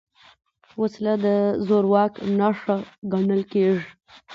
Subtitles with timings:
[0.81, 1.25] وسله د
[1.65, 2.75] زور واک نښه
[3.11, 3.83] ګڼل کېږي